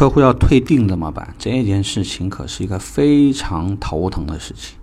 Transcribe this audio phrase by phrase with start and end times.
[0.00, 1.34] 客户要退订怎么办？
[1.38, 4.78] 这件事情可是一个非常头疼的事情。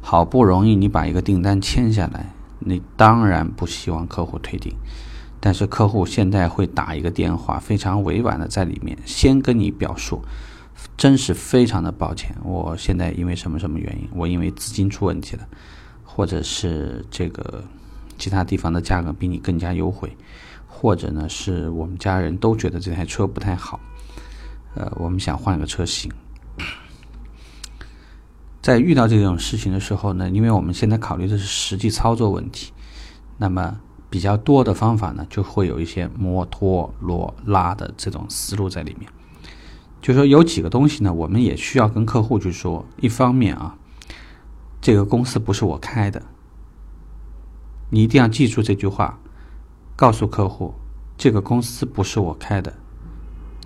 [0.00, 4.72] 好不容易你把一个订单签下来，你当然不希望客户退订，
[5.38, 10.22] 但是客户现在会打一个电话，非常委婉的在里面先跟你表述，
[10.96, 15.46] 真是非常的抱歉，我现在因为什么什么原因，我因为资金出问题了，
[16.02, 17.62] 或者是这个
[18.16, 20.16] 其他地方的价格比你更加优惠，
[20.66, 23.78] 或者呢是我们家人都觉得这台车不太好。
[24.74, 26.10] 呃，我们想换个车型，
[28.62, 32.72] 在遇到这种事情的时候呢，因为我们现在考虑的是实际操作问题，
[33.36, 39.10] 那么比较多的方法呢，就会有一些摩托罗拉的这种思路在里面。
[40.00, 42.84] 就说有几个东西呢，我们也需要跟客户去说。
[43.00, 43.76] 一方面啊，
[44.80, 46.22] 这个公司不是我开的，
[47.90, 49.18] 你一定要记住这句话，
[49.94, 50.74] 告诉客户，
[51.18, 52.74] 这个公司不是我开的，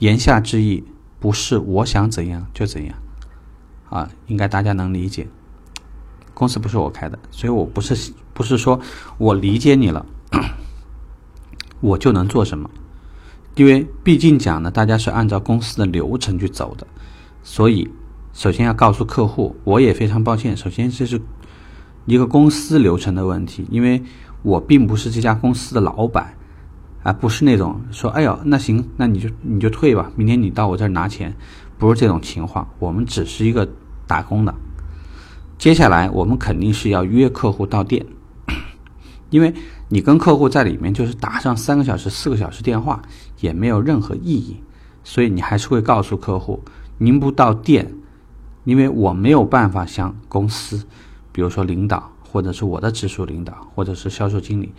[0.00, 0.84] 言下之意。
[1.18, 2.96] 不是我想怎样就怎样，
[3.88, 5.26] 啊，应该大家能理解。
[6.34, 8.78] 公司不是我开的，所以我不是不是说
[9.16, 10.04] 我理解你了，
[11.80, 12.68] 我就能做什么。
[13.54, 16.86] 因为毕竟讲呢，大家是按照公司的流程去走的，
[17.42, 17.90] 所以
[18.34, 20.54] 首先要告诉客户，我也非常抱歉。
[20.54, 21.18] 首先这是
[22.04, 24.02] 一个公司流程的问题，因为
[24.42, 26.35] 我并不是这家公司的老板。
[27.06, 31.32] 啊，不是那种说，哎呦，那行，那你就你就退吧，明天你到我这儿拿钱，
[31.78, 32.68] 不是这种情况。
[32.80, 33.68] 我们只是一个
[34.08, 34.52] 打工的。
[35.56, 38.04] 接下来我们肯定是要约客户到店，
[39.30, 39.54] 因为
[39.88, 43.00] 你跟客户在里面就是打上三个小时、四个小时电话
[43.38, 44.56] 也没有任何意义，
[45.04, 46.60] 所以你还是会告诉客户，
[46.98, 47.88] 您不到店，
[48.64, 50.84] 因为我没有办法向公司，
[51.30, 54.72] 比如说领导，或者是我的直属领导，或者是销售经理。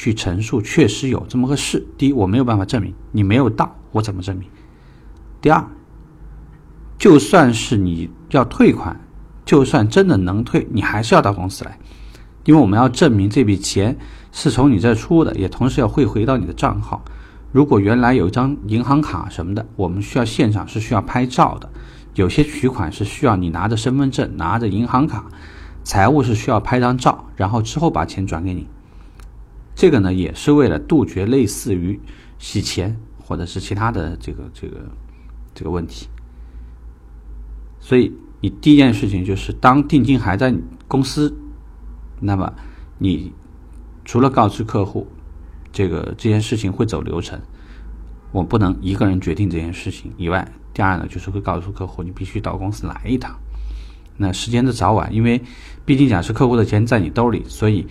[0.00, 1.86] 去陈述确实有这么个事。
[1.98, 4.48] 第一，我没有办法证明你没有到，我怎么证明？
[5.42, 5.62] 第二，
[6.96, 8.98] 就算是你要退款，
[9.44, 11.78] 就算真的能退，你还是要到公司来，
[12.46, 13.98] 因为我们要证明这笔钱
[14.32, 17.04] 是从你这出的，也同时要汇回到你的账号。
[17.52, 21.68] 如果原来有一张银行卡什么的，我们需要现场是需要拍照的。
[22.14, 25.26] 有些取款是需要你拿着身份证、拿着银行卡，
[25.84, 28.66] 财务是需要拍张照，然后之后把钱转给你。
[29.80, 31.98] 这个呢，也是为了杜绝类似于
[32.38, 34.76] 洗钱或者是其他的这个这个
[35.54, 36.06] 这个问题。
[37.80, 40.54] 所以，你第一件事情就是，当定金还在
[40.86, 41.34] 公司，
[42.20, 42.52] 那么
[42.98, 43.32] 你
[44.04, 45.06] 除了告知客户
[45.72, 47.40] 这个这件事情会走流程，
[48.32, 53.34] 我不能一个人决定这件事情以外，第二呢，就是会告诉客户，你必须到公司来一趟。
[54.18, 55.40] 那时间的早晚，因为
[55.86, 57.86] 毕竟讲是客户的钱在你兜里，所以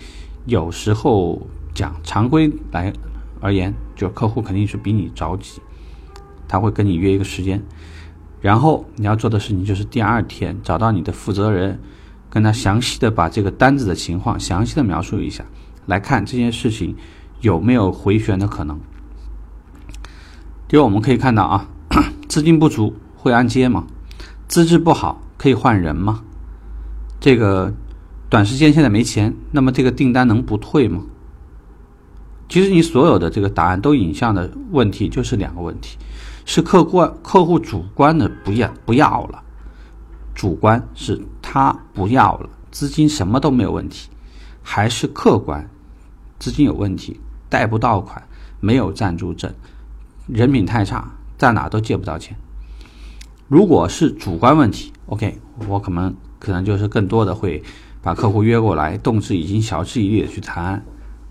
[0.46, 1.48] 有时候。
[1.74, 2.92] 讲常规来
[3.40, 5.60] 而言，就客户肯定是比你着急，
[6.46, 7.62] 他会跟你约一个时间，
[8.40, 11.78] 然后你要做的事情就是第二天找到你的负责人，
[12.28, 15.44] 跟他详细的把这个单子的情况详细的描述一下，
[15.86, 16.94] 来看这件事情
[17.40, 18.78] 有没有回旋的可能。
[20.68, 21.68] 第二，我们可以看到啊，
[22.28, 23.86] 资金不足会按揭吗？
[24.46, 26.22] 资质不好可以换人吗？
[27.18, 27.72] 这个
[28.28, 31.02] 短时间现在没钱，那么这个订单能不退吗？
[32.50, 35.96] 其实你所有的这个答案都引向的问题就是两个问题，
[36.44, 39.40] 是客观客户主观的不要不要了，
[40.34, 44.10] 主观是他不要了，资金什么都没有问题，
[44.64, 45.70] 还是客观
[46.40, 48.20] 资金有问题，贷不到款，
[48.58, 49.54] 没有暂住证，
[50.26, 52.36] 人品太差，在哪都借不到钱。
[53.46, 55.38] 如果是主观问题，OK，
[55.68, 57.62] 我可能可能就是更多的会
[58.02, 60.84] 把客户约过来，动之以情，晓之以理的去谈。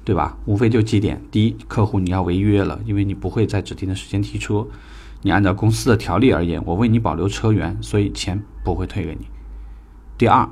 [0.10, 0.36] 对吧？
[0.46, 4.66] 无非就几点：第一，客户你要违约了，因为你不会在指定的时间提车。
[5.22, 9.28] 你按照公司的条例而言，我为你保留车源，所以钱不会退给你。
[10.18, 10.50] 第二，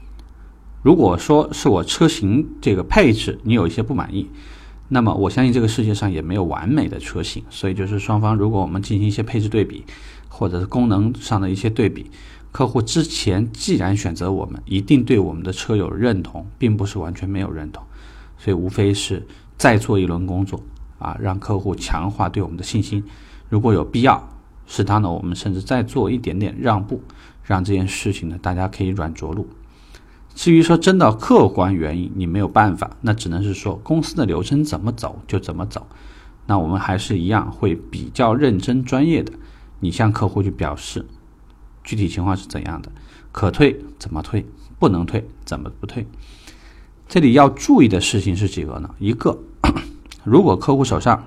[0.82, 4.30] 如果说是我车型这个配置你有一些不满意，
[4.88, 9.84] 那么我相信这个世界上也没有完美的车型，所以就是双方如果我们进行一些配置对比，
[10.30, 12.10] 或者是功能上的一些对比，
[12.52, 17.84] 客户之前既然选择我们，一定对我们的车有认同，并不是完全没有认同。
[18.38, 20.62] 所以无非是再做一轮工作
[20.98, 23.04] 啊，让客户强化对我们的信心。
[23.48, 24.28] 如果有必要，
[24.66, 27.02] 适当的我们甚至再做一点点让步，
[27.44, 29.48] 让这件事情呢大家可以软着陆。
[30.34, 35.86] 至于说真的客观原因，你没有办法，那只能是说公司的流程怎么走就怎么走。
[36.46, 39.32] 那我们还是一样会比较认真专业的，
[39.80, 41.06] 你向客户去表示
[41.82, 42.92] 具体情况是怎样的，
[43.32, 44.44] 可退怎么退，
[44.78, 46.06] 不能退怎么不退。
[47.08, 48.90] 这里要注意的事情是几个呢？
[48.98, 49.38] 一个，
[50.24, 51.24] 如果客户手上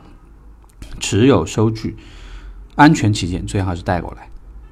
[0.99, 1.95] 持有收据，
[2.75, 4.29] 安全起见，最好是带过来。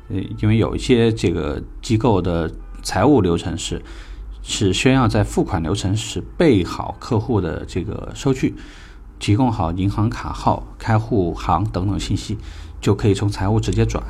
[0.09, 2.51] 呃，因为有一些这个机构的
[2.83, 3.81] 财务流程是
[4.41, 8.55] 是需要在付款流程时备好客户的这个收据，
[9.17, 12.37] 提供好银行卡号、开户行等等信息，
[12.81, 14.03] 就可以从财务直接转。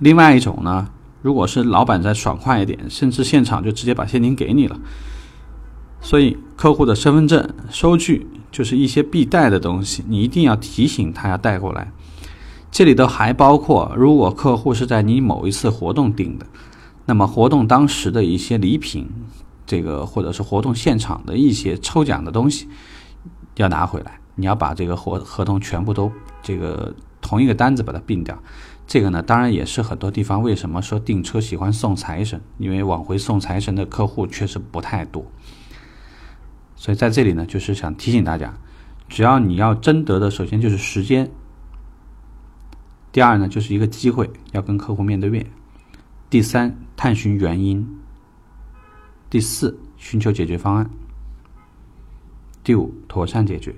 [0.00, 0.86] 另外一种呢，
[1.22, 4.78] 如果是老板再爽快一点，甚至现场就直接把现金给你了。
[6.00, 11.92] 所以客户的身份证、收据就是一些必带的东西，你一定要提醒他要带过来。
[12.70, 16.46] 这里头还包括，如果客户是在你某一次活动订的，
[17.06, 19.08] 那么活动当时的一些礼品，
[19.66, 22.68] 这个或者是活动现场的一些抽奖的东西，
[23.56, 24.18] 要拿回来。
[24.36, 26.10] 你要把这个合合同全部都
[26.42, 28.38] 这个同一个单子把它并掉。
[28.86, 35.24] 这个呢，当然也是很多地方为什么说订车喜欢送财神，因为往回送财神的客户确实不太多。
[36.80, 38.54] 所以在这里呢，就是想提醒大家，
[39.06, 41.30] 只要你要争得的，首先就是时间。
[43.12, 45.44] 第二呢，就是一个机会，要跟客户面对面。
[46.30, 47.86] 第三，探寻原因。
[49.28, 50.88] 第四，寻求解决方案。
[52.64, 53.76] 第五，妥善解决。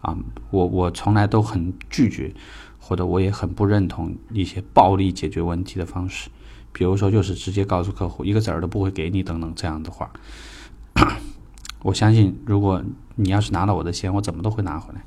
[0.00, 0.16] 啊，
[0.52, 2.32] 我我从来都很拒绝，
[2.78, 6.30] 或者我也很不认同一些暴力解决问题的方式，
[6.72, 10.08] 比如说就是直接告诉客户一个子儿都不会给你等等这样的话。
[11.82, 12.82] 我相信，如果
[13.14, 15.04] 你要是拿了我的钱，我怎么都会拿回来。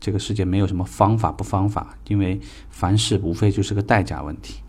[0.00, 4.60] 这个世界没有什么方法不方法，因为凡事无非就是个代价问题。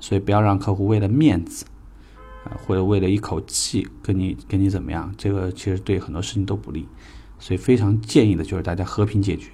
[0.00, 1.64] 所以不要让客户为了面子，
[2.44, 6.88] 啊，或者为了一口气跟你跟你怎么样，这个其实对很多事情都不利。
[7.38, 9.50] 所以非常建议的就是大家和平解决。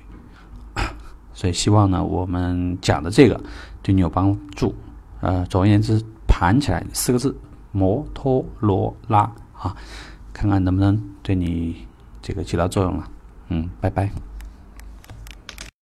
[1.35, 3.39] 所以希望呢，我们讲的这个
[3.83, 4.75] 对你有帮助。
[5.21, 7.37] 呃，总而言之，盘起来四个字：
[7.73, 9.31] 摩托罗拉。
[9.67, 9.77] 啊，
[10.33, 11.87] 看看能不能对你
[12.23, 13.09] 这个起到作用了。
[13.49, 14.11] 嗯，拜拜。